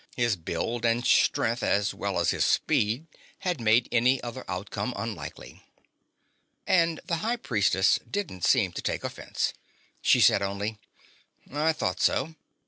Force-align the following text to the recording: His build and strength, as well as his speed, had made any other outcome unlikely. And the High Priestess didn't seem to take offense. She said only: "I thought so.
His 0.15 0.35
build 0.35 0.83
and 0.83 1.05
strength, 1.05 1.61
as 1.61 1.93
well 1.93 2.19
as 2.19 2.31
his 2.31 2.43
speed, 2.43 3.05
had 3.41 3.61
made 3.61 3.87
any 3.91 4.19
other 4.23 4.43
outcome 4.47 4.93
unlikely. 4.97 5.63
And 6.65 6.99
the 7.05 7.17
High 7.17 7.35
Priestess 7.37 7.99
didn't 8.09 8.43
seem 8.43 8.71
to 8.71 8.81
take 8.81 9.03
offense. 9.03 9.53
She 10.01 10.19
said 10.19 10.41
only: 10.41 10.79
"I 11.53 11.71
thought 11.71 12.01
so. 12.01 12.33